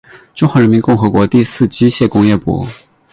[0.33, 2.65] 中华人民共和国第四机械工业部。